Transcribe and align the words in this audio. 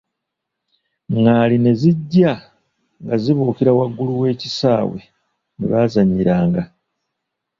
Ngaali 1.17 1.57
ne 1.59 1.71
zijja 1.79 2.33
nga 3.01 3.15
zibukira 3.23 3.71
wagulu 3.79 4.11
w'ekisaawe 4.21 4.99
mwe 5.57 5.65
baazanyira 5.71 6.35
nga. 6.47 6.63